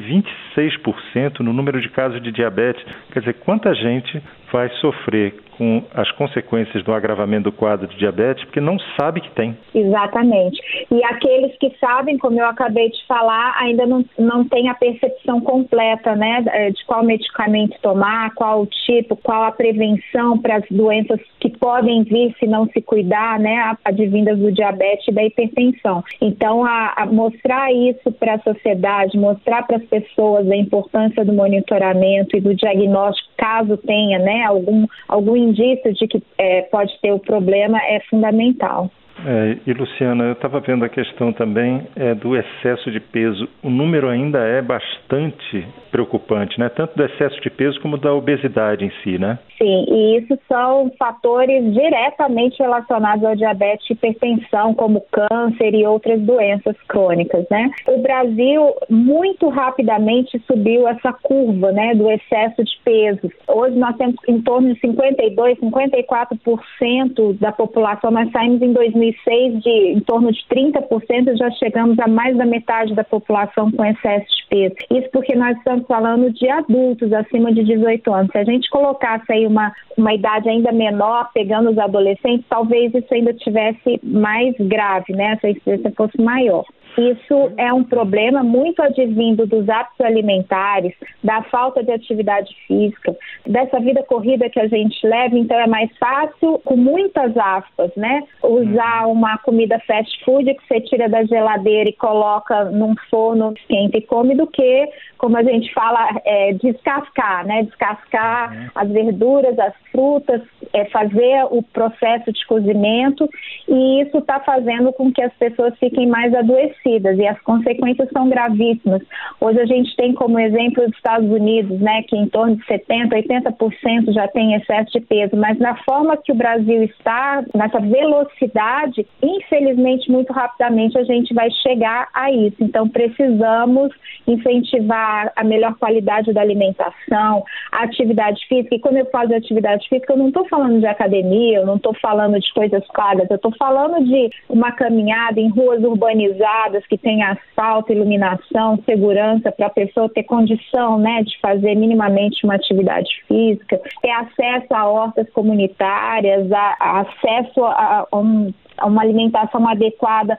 26% 0.56 1.40
no 1.40 1.52
número 1.52 1.82
de 1.82 1.90
casos 1.90 2.22
de 2.22 2.32
diabetes. 2.32 2.86
Quer 3.12 3.22
dizer, 3.22 3.34
quanta 3.46 3.74
gente 3.74 4.22
vai 4.52 4.70
sofrer 4.82 5.36
com 5.60 5.84
as 5.94 6.10
consequências 6.14 6.82
do 6.86 6.94
agravamento 6.94 7.44
do 7.44 7.52
quadro 7.52 7.86
de 7.86 7.98
diabetes 7.98 8.46
porque 8.46 8.62
não 8.62 8.78
sabe 8.98 9.20
que 9.20 9.30
tem. 9.32 9.58
Exatamente. 9.76 10.58
E 10.90 11.04
aqueles 11.04 11.56
que 11.58 11.76
sabem, 11.82 12.18
como 12.18 12.40
eu 12.40 12.46
acabei 12.46 12.90
de 12.90 13.06
falar, 13.06 13.58
ainda 13.60 13.86
não, 13.86 14.06
não 14.18 14.46
tem 14.46 14.70
a 14.70 14.74
percepção 14.74 15.42
completa 15.42 16.16
né, 16.16 16.42
de 16.74 16.86
qual 16.86 17.04
medicamento 17.04 17.78
tomar, 17.82 18.34
qual 18.36 18.62
o 18.62 18.66
tipo, 18.68 19.18
qual 19.18 19.44
a 19.44 19.52
prevenção 19.52 20.38
para 20.38 20.58
as 20.58 20.64
doenças 20.72 21.20
que 21.42 21.50
podem 21.50 22.04
vir 22.04 22.34
se 22.40 22.48
não 22.48 22.66
se 22.68 22.82
cuidar, 22.82 23.38
né, 23.38 23.76
advindas 23.84 24.40
do 24.40 24.54
diabetes 24.54 25.10
e 25.10 25.12
da 25.12 25.24
hipertensão. 25.26 26.02
Então, 26.22 26.64
a, 26.64 26.94
a 26.96 27.06
mostrar 27.06 27.70
isso 27.74 28.12
para 28.14 28.36
a 28.36 28.40
sociedade, 28.40 29.18
mostrar 29.18 29.64
para 29.68 29.76
as 29.76 29.84
pessoas 29.84 30.50
a 30.50 30.56
importância 30.56 31.26
do 31.26 31.34
monitoramento 31.34 32.38
e 32.38 32.42
do 32.42 32.56
diagnóstico, 32.56 33.28
caso 33.38 33.78
tenha 33.78 34.20
né, 34.20 34.39
algum, 34.44 34.86
algum 35.08 35.36
indício 35.36 35.94
de 35.94 36.08
que 36.08 36.24
é, 36.38 36.62
pode 36.64 36.98
ter 37.02 37.12
o 37.12 37.20
problema 37.20 37.80
é 37.84 38.00
fundamental. 38.10 38.90
É, 39.26 39.58
e 39.66 39.74
Luciana, 39.74 40.26
eu 40.26 40.34
estava 40.34 40.60
vendo 40.60 40.86
a 40.86 40.90
questão 40.90 41.34
também 41.34 41.88
é, 41.96 42.14
do 42.16 42.36
excesso 42.36 42.92
de 42.92 43.00
peso. 43.00 43.48
O 43.64 43.70
número 43.70 44.08
ainda 44.08 44.40
é 44.40 44.62
bastante 44.62 45.68
preocupante, 45.92 46.60
né? 46.60 46.70
Tanto 46.70 46.96
do 46.96 47.04
excesso 47.04 47.40
de 47.42 47.50
peso 47.50 47.80
como 47.82 47.98
da 47.98 48.14
obesidade 48.14 48.86
em 48.86 48.92
si, 49.04 49.18
né? 49.18 49.40
Sim, 49.58 49.86
e 49.90 50.18
isso 50.18 50.38
são 50.48 50.92
fatores 50.98 51.74
diretamente 51.74 52.60
relacionados 52.60 53.26
ao 53.26 53.36
diabetes 53.36 53.90
e 53.90 53.94
hipertensão, 53.94 54.74
como 54.74 55.04
câncer 55.12 55.74
e 55.74 55.86
outras 55.86 56.22
doenças 56.22 56.76
crônicas, 56.88 57.46
né? 57.50 57.70
O 57.88 58.02
Brasil 58.02 58.74
muito 58.90 59.50
rapidamente 59.50 60.40
subiu 60.48 60.88
essa 60.88 61.12
curva, 61.12 61.72
né, 61.72 61.94
do 61.96 62.10
excesso 62.10 62.64
de 62.64 62.80
peso. 62.84 63.30
Hoje 63.48 63.78
nós 63.78 63.96
temos 63.98 64.16
em 64.28 64.42
torno 64.42 64.74
de 64.74 64.80
52, 64.80 65.60
54% 65.60 67.38
da 67.40 67.52
população. 67.52 68.12
Nós 68.12 68.32
saímos 68.32 68.62
em 68.62 68.72
2006 69.10 69.64
de 69.64 69.94
em 69.94 70.00
torno 70.02 70.32
de 70.32 70.40
30%, 70.50 71.38
já 71.38 71.50
chegamos 71.52 71.98
a 72.00 72.08
mais 72.08 72.38
da 72.38 72.46
metade 72.46 72.94
da 72.94 73.04
população 73.04 73.72
com 73.72 73.84
excesso 73.86 74.26
de 74.26 74.48
peso. 74.50 74.76
Isso 74.92 75.10
porque 75.12 75.36
nós 75.36 75.58
estamos 75.58 75.86
falando 75.88 76.32
de 76.32 76.50
adultos 76.50 77.12
acima 77.14 77.54
de 77.54 77.64
18 77.64 78.14
anos. 78.14 78.32
Se 78.32 78.38
a 78.38 78.44
gente 78.44 78.70
colocasse 78.70 79.32
aí 79.32 79.46
uma, 79.46 79.74
uma 79.98 80.14
idade 80.14 80.50
ainda 80.50 80.72
menor, 80.72 81.30
pegando 81.34 81.70
os 81.70 81.78
adolescentes, 81.78 82.46
talvez 82.50 82.94
isso 82.94 83.14
ainda 83.14 83.34
tivesse 83.34 84.00
mais 84.04 84.56
grave, 84.60 85.14
né? 85.14 85.34
Essa 85.34 85.50
incidência 85.50 85.92
fosse 85.96 86.22
maior. 86.22 86.66
Isso 86.98 87.52
é 87.58 87.72
um 87.74 87.84
problema 87.84 88.44
muito 88.44 88.82
advindo 88.82 89.46
dos 89.46 89.70
hábitos 89.70 90.02
alimentares, 90.02 90.94
da 91.24 91.42
falta 91.44 91.84
de 91.84 91.92
atividade 91.92 92.54
física, 92.68 93.16
dessa 93.46 93.80
vida 93.80 94.04
corrida 94.04 94.50
que 94.50 94.60
a 94.60 94.68
gente 94.68 95.06
leva, 95.06 95.38
então 95.38 95.58
é 95.58 95.68
mais 95.68 95.90
fácil, 95.98 96.60
com 96.66 96.76
muitas 96.76 97.36
aspas, 97.38 97.92
né, 97.96 98.24
usar 98.44 99.06
uhum. 99.06 99.14
uma 99.14 99.38
comida 99.40 99.80
fast 99.88 100.24
food 100.26 100.54
que 100.54 100.68
você 100.68 100.82
tira 100.82 101.08
da 101.08 101.24
geladeira 101.24 101.90
e 101.90 101.94
coloca 101.94 102.66
num 102.66 102.96
forno 103.10 103.54
quente 103.68 103.98
e 103.98 104.02
come 104.02 104.36
do 104.36 104.48
que, 104.48 104.90
como 105.18 105.38
a 105.38 105.44
gente 105.44 105.74
fala, 105.74 106.10
é, 106.26 106.54
descascar, 106.54 107.46
né, 107.46 107.64
descascar 107.64 108.52
uhum. 108.52 108.70
as 108.76 108.90
verduras, 108.90 109.60
as 109.60 109.74
frutas, 109.92 110.42
é, 110.74 110.86
fazer 110.86 111.46
o 111.52 111.62
processo 111.62 112.32
de 112.32 112.46
cozimento 112.46 113.30
e 113.68 114.02
isso 114.02 114.18
está 114.18 114.40
fazendo 114.40 114.92
com 114.94 115.12
que 115.12 115.22
as 115.22 115.34
pessoas 115.34 115.78
fiquem 115.80 116.08
mais 116.08 116.34
adoecidas 116.34 117.18
e 117.18 117.28
as 117.28 117.40
consequências 117.42 118.10
são 118.12 118.30
gravíssimas. 118.30 119.02
Hoje 119.40 119.60
a 119.60 119.66
gente 119.66 119.96
tem 119.96 120.14
como 120.14 120.40
exemplo 120.40 120.84
os 120.84 120.96
Estados 120.96 121.30
Unidos, 121.30 121.80
né, 121.80 122.04
que 122.04 122.16
em 122.16 122.28
torno 122.28 122.56
de 122.56 122.64
70%, 122.66 123.10
80% 123.10 124.14
já 124.14 124.28
tem 124.28 124.54
excesso 124.56 124.92
de 124.92 125.02
peso, 125.02 125.36
mas 125.36 125.58
na 125.60 125.76
forma 125.84 126.18
que 126.18 126.32
o 126.32 126.36
Brasil 126.36 126.84
está, 126.84 127.44
nessa 127.54 127.80
velocidade, 127.80 129.06
infelizmente, 129.22 130.12
muito 130.12 130.32
rapidamente 130.34 130.98
a 130.98 131.04
gente 131.04 131.34
vai 131.34 131.50
chegar 131.52 132.08
a 132.14 132.32
isso. 132.32 132.58
Então 132.60 132.88
precisamos 132.88 133.94
incentivar 134.28 135.32
a 135.36 135.44
melhor 135.44 135.76
qualidade 135.76 136.34
da 136.34 136.42
alimentação, 136.42 137.44
a 137.72 137.84
atividade 137.84 138.46
física. 138.48 138.76
E 138.76 138.80
quando 138.80 138.98
eu 138.98 139.06
falo 139.08 139.30
de 139.30 139.36
atividade 139.36 139.88
física, 139.88 140.14
eu 140.14 140.18
não 140.18 140.28
estou 140.28 140.48
falando 140.48 140.59
de 140.80 140.86
academia, 140.86 141.60
eu 141.60 141.66
não 141.66 141.76
estou 141.76 141.94
falando 142.02 142.40
de 142.40 142.54
coisas 142.54 142.86
claras, 142.88 143.30
eu 143.30 143.36
estou 143.36 143.54
falando 143.58 144.04
de 144.06 144.30
uma 144.50 144.72
caminhada 144.72 145.40
em 145.40 145.50
ruas 145.50 145.84
urbanizadas 145.84 146.86
que 146.88 146.98
têm 146.98 147.24
asfalto, 147.24 147.92
iluminação, 147.92 148.78
segurança 148.86 149.52
para 149.52 149.68
a 149.68 149.72
pessoa 149.72 150.10
ter 150.10 150.24
condição 150.24 150.98
né, 150.98 151.24
de 151.24 151.40
fazer 151.40 151.76
minimamente 151.76 152.46
uma 152.46 152.56
atividade 152.56 153.10
física, 153.28 153.80
ter 154.02 154.12
acesso 154.12 154.74
a 154.74 154.88
hortas 154.88 155.30
comunitárias, 155.32 156.52
a, 156.52 156.76
a 156.80 157.00
acesso 157.02 157.64
a, 157.64 158.06
a, 158.12 158.18
um, 158.18 158.54
a 158.78 158.86
uma 158.88 159.02
alimentação 159.02 159.68
adequada 159.68 160.38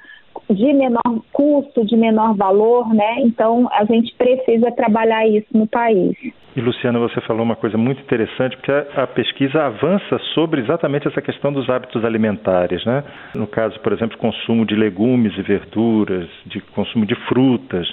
de 0.48 0.72
menor 0.72 1.22
custo, 1.32 1.84
de 1.84 1.96
menor 1.96 2.34
valor, 2.34 2.92
né? 2.92 3.20
Então 3.20 3.68
a 3.72 3.84
gente 3.84 4.14
precisa 4.16 4.70
trabalhar 4.72 5.26
isso 5.26 5.46
no 5.54 5.66
país. 5.66 6.16
E 6.56 6.60
Luciana, 6.60 6.98
você 6.98 7.20
falou 7.20 7.44
uma 7.44 7.54
coisa 7.54 7.78
muito 7.78 8.02
interessante, 8.02 8.56
porque 8.56 8.72
a, 8.72 9.04
a, 9.04 9.06
pesquisa 9.06 9.62
avança 9.66 10.18
sobre 10.34 10.60
exatamente 10.60 11.06
essa 11.06 11.22
questão 11.22 11.52
dos 11.52 11.70
hábitos 11.70 12.04
alimentares, 12.04 12.84
né? 12.84 13.04
No 13.36 13.46
caso, 13.46 13.78
por 13.80 13.92
exemplo, 13.92 14.18
consumo 14.18 14.66
de 14.66 14.74
legumes 14.74 15.32
e 15.38 15.42
verduras, 15.42 16.28
de 16.46 16.60
consumo 16.60 17.06
de 17.06 17.14
frutas 17.28 17.86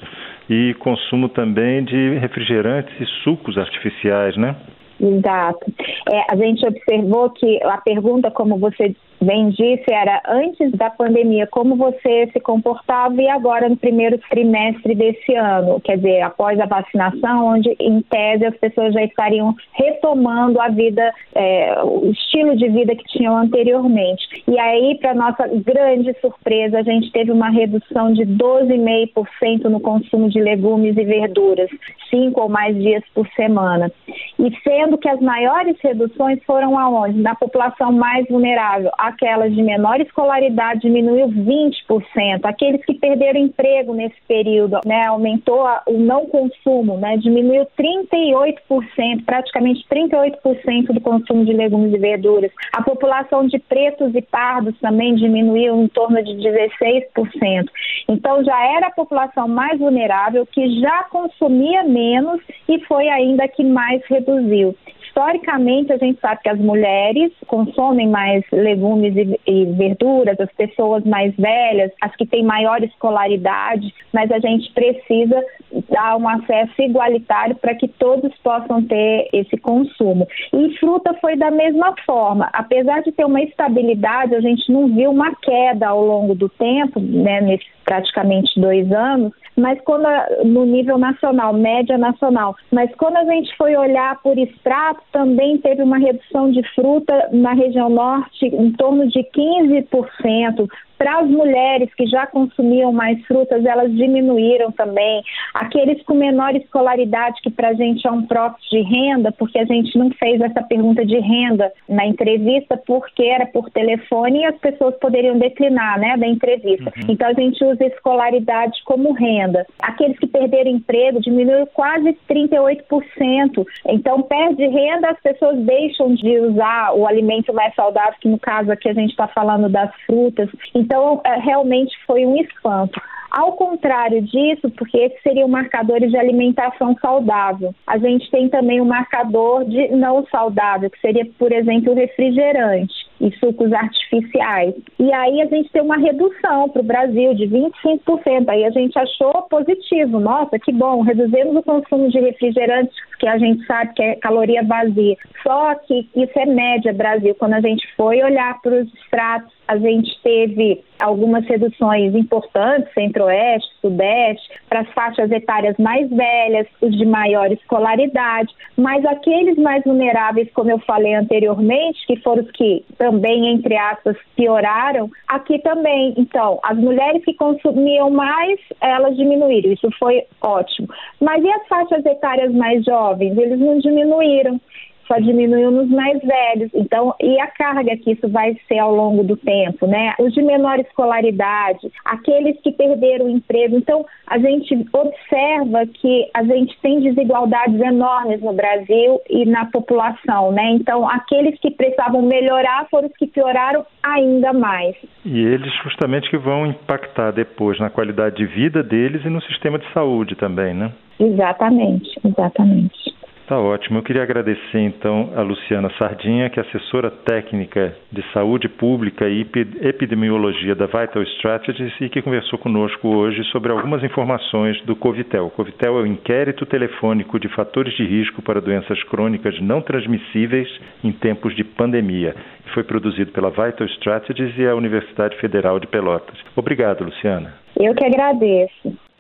e 0.50 0.74
consumo 0.80 1.30
também 1.30 1.84
de 1.84 2.18
refrigerantes 2.18 2.94
e 3.00 3.06
sucos 3.24 3.58
artificiais, 3.60 4.36
né? 4.36 4.56
Exato. 5.00 5.72
É, 6.12 6.34
a 6.34 6.36
gente 6.36 6.66
observou 6.66 7.30
que 7.30 7.64
a 7.64 7.78
pergunta, 7.78 8.32
como 8.32 8.58
você 8.58 8.96
bem 9.22 9.50
disse, 9.50 9.86
era 9.92 10.22
antes 10.28 10.72
da 10.74 10.90
pandemia, 10.90 11.48
como 11.48 11.76
você 11.76 12.30
se 12.32 12.40
comportava 12.40 13.22
e 13.22 13.28
agora 13.28 13.70
no 13.70 13.78
primeiro 13.78 14.18
trimestre 14.30 14.96
desse 14.96 15.34
ano, 15.36 15.80
quer 15.82 15.98
dizer, 15.98 16.22
após 16.22 16.60
a 16.60 16.66
vacinação, 16.66 17.48
onde 17.48 17.76
em 17.80 18.02
tese 18.02 18.46
as 18.46 18.56
pessoas 18.58 18.94
já 18.94 19.04
estariam 19.04 19.56
retomando 19.74 20.60
a 20.62 20.70
vida, 20.70 21.14
é, 21.34 21.82
o 21.84 22.12
estilo 22.12 22.56
de 22.56 22.70
vida 22.70 22.96
que 22.96 23.04
tinham 23.06 23.36
anteriormente. 23.36 24.44
E 24.48 24.60
aí, 24.60 24.98
para 25.00 25.14
nossa 25.14 25.48
grande 25.48 26.14
surpresa, 26.22 26.80
a 26.80 26.84
gente 26.84 27.12
teve 27.12 27.32
uma 27.32 27.50
redução 27.50 28.14
de 28.14 28.24
12,5% 28.24 29.64
no 29.66 29.80
consumo 29.80 30.30
de 30.30 30.40
legumes 30.40 30.96
e 30.98 31.04
verduras, 31.04 31.70
cinco 32.10 32.42
ou 32.42 32.50
mais 32.50 32.76
dias 32.78 33.04
por 33.14 33.28
semana. 33.30 33.92
E 34.40 34.56
sendo 34.64 34.98
que 34.98 35.10
as 35.10 35.20
maiores 35.20 35.78
reduções 35.82 36.42
foram 36.46 36.78
aonde? 36.78 37.22
Na 37.22 37.36
população 37.36 37.92
mais 37.92 38.28
vulnerável, 38.28 38.92
aquelas 39.08 39.54
de 39.54 39.62
menor 39.62 40.00
escolaridade 40.02 40.82
diminuiu 40.82 41.28
20%, 41.28 42.42
aqueles 42.44 42.84
que 42.86 42.94
perderam 42.94 43.40
emprego 43.40 43.94
nesse 43.94 44.16
período, 44.28 44.80
né, 44.86 45.06
aumentou 45.06 45.66
a, 45.66 45.82
o 45.88 45.98
não 45.98 46.26
consumo, 46.26 46.98
né, 46.98 47.18
diminuiu 47.18 47.66
38%, 47.78 49.26
praticamente 49.26 49.86
38% 49.90 50.94
do 50.94 51.02
consumo 51.02 51.46
de 51.46 51.54
legumes 51.54 51.94
e 51.94 51.98
verduras. 51.98 52.52
A 52.74 52.82
população 52.82 53.48
de 53.48 53.60
pretos 53.60 54.14
e 54.14 54.22
pardos 54.22 54.78
também 54.80 55.16
diminuiu 55.16 55.82
em 55.82 55.88
torno 55.88 56.24
de 56.24 56.34
16%. 56.34 57.66
Então 58.10 58.44
já 58.44 58.76
era 58.76 58.88
a 58.88 58.92
população 58.92 59.48
mais 59.48 59.80
vulnerável 59.80 60.46
que 60.46 60.80
já 60.80 61.04
consumia 61.04 61.84
menos 61.84 62.42
e 62.68 62.80
foi 62.86 63.08
ainda 63.10 63.48
que 63.48 63.64
mais 63.64 64.02
reduziu 64.08 64.76
historicamente 65.18 65.92
a 65.92 65.98
gente 65.98 66.20
sabe 66.22 66.42
que 66.44 66.50
as 66.50 66.60
mulheres 66.60 67.32
consomem 67.48 68.08
mais 68.08 68.44
legumes 68.52 69.16
e, 69.16 69.40
e, 69.48 69.66
verduras, 69.66 70.40
as 70.40 70.52
pessoas 70.54 71.04
mais 71.04 71.36
velhas, 71.36 71.92
as 72.02 72.16
que 72.16 72.26
têm 72.26 72.44
maior 72.44 72.84
escolaridade, 72.84 73.92
mas 74.14 74.32
a 74.32 74.38
gente 74.38 74.72
precisa 74.74 75.44
dar 75.90 76.18
um 76.18 76.30
acesso 76.30 76.80
igualitário 76.80 77.56
para 77.56 77.74
que 77.74 77.88
todos 77.88 78.32
possam 78.44 78.84
ter 78.84 79.28
esse 79.34 79.58
consumo. 79.58 80.28
E 80.54 80.78
fruta 80.78 81.16
foi 81.16 81.36
da 81.36 81.50
mesma 81.50 81.96
forma, 82.06 82.48
apesar 82.54 83.02
de 83.02 83.12
ter 83.12 83.26
uma 83.26 83.42
estabilidade, 83.42 84.36
a 84.36 84.42
gente 84.42 84.72
não 84.72 84.88
viu 84.88 85.10
uma 85.10 85.34
queda 85.36 85.88
ao 85.88 86.06
longo 86.06 86.36
do 86.36 86.48
tempo, 86.48 87.00
né, 87.00 87.42
nesses 87.42 87.77
praticamente 87.88 88.60
dois 88.60 88.92
anos, 88.92 89.32
mas 89.56 89.80
quando 89.82 90.06
no 90.44 90.66
nível 90.66 90.98
nacional, 90.98 91.54
média 91.54 91.98
nacional, 91.98 92.54
mas 92.70 92.94
quando 92.96 93.16
a 93.16 93.24
gente 93.24 93.56
foi 93.56 93.78
olhar 93.78 94.22
por 94.22 94.38
extrato, 94.38 95.02
também 95.14 95.58
teve 95.58 95.82
uma 95.82 95.98
redução 95.98 96.52
de 96.52 96.62
fruta 96.76 97.30
na 97.32 97.54
região 97.54 97.90
norte 97.90 98.46
em 98.46 98.72
torno 98.74 99.08
de 99.08 99.24
15%, 99.24 100.68
para 100.98 101.20
as 101.20 101.30
mulheres 101.30 101.94
que 101.94 102.06
já 102.08 102.26
consumiam 102.28 102.92
mais 102.92 103.24
frutas, 103.26 103.66
elas 103.66 103.92
diminuíram 103.94 104.72
também. 104.72 105.24
Aqueles 105.54 106.02
com 106.04 106.14
menor 106.14 106.56
escolaridade, 106.56 107.42
que 107.42 107.50
para 107.50 107.70
a 107.70 107.74
gente 107.74 108.06
é 108.08 108.12
um 108.12 108.26
proxy 108.26 108.70
de 108.70 108.82
renda, 108.82 109.32
porque 109.32 109.60
a 109.60 109.66
gente 109.66 109.98
não 109.98 110.10
fez 110.12 110.42
essa 110.42 110.62
pergunta 110.64 111.06
de 111.06 111.20
renda 111.20 111.72
na 111.88 112.06
entrevista, 112.06 112.78
porque 112.86 113.24
era 113.24 113.46
por 113.46 113.70
telefone 113.70 114.40
e 114.42 114.46
as 114.46 114.58
pessoas 114.58 114.96
poderiam 115.00 115.38
declinar 115.38 116.00
né, 116.00 116.18
da 116.18 116.28
entrevista. 116.28 116.92
Uhum. 116.98 117.06
Então 117.10 117.28
a 117.28 117.34
gente 117.34 117.64
usa 117.64 117.86
escolaridade 117.86 118.82
como 118.86 119.14
renda. 119.14 119.66
Aqueles 119.80 120.18
que 120.20 120.28
perderam 120.28 120.72
emprego 120.72 121.22
diminuiu 121.22 121.68
quase 121.68 122.18
38%. 122.30 123.66
Então 123.88 124.22
perde 124.22 124.66
renda, 124.68 125.10
as 125.10 125.20
pessoas 125.22 125.58
deixam 125.60 126.14
de 126.14 126.40
usar 126.40 126.94
o 126.96 127.06
alimento 127.06 127.54
mais 127.54 127.74
saudável, 127.76 128.16
que 128.20 128.28
no 128.28 128.40
caso 128.40 128.72
aqui 128.72 128.90
a 128.90 128.94
gente 128.94 129.12
está 129.12 129.28
falando 129.28 129.70
das 129.70 129.94
frutas. 130.06 130.50
Então, 130.74 130.87
é, 131.26 131.36
realmente 131.40 131.96
foi 132.06 132.26
um 132.26 132.36
espanto. 132.38 133.00
Ao 133.30 133.54
contrário 133.54 134.22
disso, 134.22 134.70
porque 134.72 134.98
esses 134.98 135.22
seriam 135.22 135.48
marcadores 135.50 136.10
de 136.10 136.18
alimentação 136.18 136.96
saudável, 137.02 137.76
a 137.86 137.98
gente 137.98 138.30
tem 138.32 138.50
também 138.50 138.80
um 138.80 138.86
marcador 138.86 139.66
de 139.66 139.90
não 139.90 140.26
saudável, 140.28 140.90
que 140.90 141.00
seria, 141.00 141.26
por 141.38 141.52
exemplo, 141.52 141.92
o 141.92 141.96
refrigerante 141.96 142.96
e 143.20 143.32
sucos 143.38 143.74
artificiais. 143.74 144.74
E 144.98 145.12
aí 145.12 145.42
a 145.42 145.46
gente 145.46 145.70
tem 145.72 145.82
uma 145.82 145.98
redução 145.98 146.70
para 146.70 146.82
o 146.82 146.86
Brasil 146.86 147.34
de 147.34 147.48
25%. 147.48 148.48
Aí 148.48 148.64
a 148.64 148.70
gente 148.70 148.98
achou 148.98 149.42
positivo. 149.50 150.20
Nossa, 150.20 150.58
que 150.60 150.72
bom, 150.72 151.02
reduzimos 151.02 151.56
o 151.56 151.64
consumo 151.64 152.10
de 152.10 152.20
refrigerantes, 152.20 152.96
que 153.20 153.28
a 153.28 153.38
gente 153.38 153.66
sabe 153.66 153.94
que 153.94 154.04
é 154.04 154.16
caloria 154.16 154.64
vazia. 154.64 155.16
Só 155.44 155.76
que 155.76 156.08
isso 156.16 156.40
é 156.40 156.46
média 156.46 156.94
Brasil. 156.94 157.36
Quando 157.36 157.54
a 157.54 157.62
gente 157.62 157.86
foi 157.96 158.24
olhar 158.24 158.62
para 158.62 158.82
os 158.82 158.94
extratos 158.94 159.57
a 159.68 159.78
gente 159.78 160.18
teve 160.24 160.84
algumas 161.00 161.46
reduções 161.46 162.16
importantes, 162.16 162.92
centro-oeste, 162.94 163.70
sudeste, 163.82 164.50
para 164.68 164.82
as 164.82 164.90
faixas 164.94 165.30
etárias 165.32 165.76
mais 165.78 166.10
velhas, 166.10 166.68
os 166.82 166.98
de 166.98 167.06
maior 167.06 167.52
escolaridade, 167.52 168.54
mas 168.76 169.06
aqueles 169.06 169.58
mais 169.58 169.84
vulneráveis, 169.84 170.50
como 170.54 170.72
eu 170.72 170.80
falei 170.80 171.14
anteriormente, 171.14 172.06
que 172.08 172.18
foram 172.22 172.44
os 172.44 172.52
que 172.52 172.84
também, 172.98 173.50
entre 173.50 173.76
aspas, 173.76 174.18
pioraram, 174.36 175.10
aqui 175.28 175.60
também. 175.60 176.14
Então, 176.18 176.60
as 176.64 176.78
mulheres 176.78 177.24
que 177.24 177.34
consumiam 177.34 178.10
mais, 178.10 178.60
elas 178.82 179.16
diminuíram, 179.16 179.72
isso 179.72 179.90
foi 180.00 180.24
ótimo. 180.42 180.88
Mas 181.20 181.44
e 181.44 181.50
as 181.50 181.68
faixas 181.68 182.06
etárias 182.06 182.54
mais 182.54 182.84
jovens? 182.84 183.38
Eles 183.38 183.60
não 183.60 183.78
diminuíram 183.80 184.60
só 185.08 185.18
diminuiu 185.18 185.72
nos 185.72 185.90
mais 185.90 186.20
velhos. 186.22 186.70
Então, 186.74 187.14
e 187.22 187.40
a 187.40 187.48
carga 187.48 187.96
que 187.98 188.12
isso 188.12 188.28
vai 188.28 188.56
ser 188.68 188.80
ao 188.80 188.94
longo 188.94 189.24
do 189.24 189.38
tempo, 189.38 189.88
né? 189.88 190.14
Os 190.20 190.34
de 190.34 190.42
menor 190.42 190.80
escolaridade, 190.80 191.92
aqueles 192.06 192.60
que 192.62 192.72
perderam 192.72 193.26
o 193.26 193.30
emprego. 193.30 193.78
Então, 193.78 194.06
a 194.28 194.38
gente 194.38 194.74
observa 194.94 195.86
que 195.88 196.30
a 196.34 196.44
gente 196.44 196.78
tem 196.82 197.00
desigualdades 197.02 197.80
enormes 197.80 198.42
no 198.42 198.54
Brasil 198.54 199.20
e 199.30 199.46
na 199.46 199.66
população, 199.66 200.52
né? 200.52 200.72
Então, 200.72 201.08
aqueles 201.10 201.60
que 201.60 201.72
precisavam 201.72 202.22
melhorar 202.22 202.88
foram 202.90 203.08
os 203.08 203.18
que 203.18 203.28
pioraram 203.28 203.86
ainda 204.04 204.54
mais. 204.54 204.96
E 205.26 205.40
eles 205.40 205.72
justamente 205.84 206.30
que 206.30 206.38
vão 206.38 206.66
impactar 206.66 207.32
depois 207.32 207.80
na 207.80 207.90
qualidade 207.90 208.38
de 208.38 208.46
vida 208.46 208.84
deles 208.84 209.24
e 209.26 209.30
no 209.30 209.42
sistema 209.42 209.80
de 209.80 209.92
saúde 209.94 210.36
também, 210.36 210.74
né? 210.74 210.92
Exatamente, 211.20 212.10
exatamente. 212.24 213.17
Tá 213.48 213.58
ótimo. 213.58 214.00
Eu 214.00 214.04
queria 214.04 214.24
agradecer 214.24 214.80
então 214.80 215.32
a 215.34 215.42
Luciana 215.42 215.90
Sardinha, 215.98 216.50
que 216.50 216.60
é 216.60 216.64
assessora 216.64 217.10
técnica 217.10 217.96
de 218.12 218.22
saúde 218.34 218.68
pública 218.68 219.26
e 219.30 219.40
epidemiologia 219.80 220.76
da 220.76 220.86
Vital 220.86 221.24
Strategies 221.24 221.94
e 222.02 222.10
que 222.10 222.22
conversou 222.22 222.60
conosco 222.60 223.08
hoje 223.08 223.42
sobre 223.46 223.72
algumas 223.72 224.04
informações 224.04 224.82
do 224.82 224.98
Covitel. 224.98 225.46
O 225.46 225.52
Covitel 225.52 225.98
é 225.98 226.02
o 226.02 226.06
inquérito 226.06 226.66
telefônico 226.66 227.40
de 227.40 227.48
fatores 227.48 227.96
de 227.96 228.04
risco 228.04 228.42
para 228.42 228.60
doenças 228.60 229.02
crônicas 229.04 229.58
não 229.62 229.82
transmissíveis 229.82 230.68
em 231.02 231.14
tempos 231.14 231.56
de 231.56 231.64
pandemia. 231.64 232.36
Foi 232.74 232.84
produzido 232.84 233.32
pela 233.32 233.50
Vital 233.50 233.88
Strategies 233.88 234.58
e 234.58 234.68
a 234.68 234.76
Universidade 234.76 235.38
Federal 235.38 235.80
de 235.80 235.88
Pelotas. 235.88 236.38
Obrigado, 236.54 237.06
Luciana. 237.06 237.54
Eu 237.80 237.96
que 237.96 238.04
agradeço. 238.04 238.97